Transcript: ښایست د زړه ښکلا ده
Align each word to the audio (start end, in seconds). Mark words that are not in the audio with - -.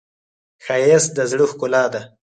ښایست 0.63 1.09
د 1.17 1.19
زړه 1.31 1.45
ښکلا 1.51 1.83
ده 1.93 2.01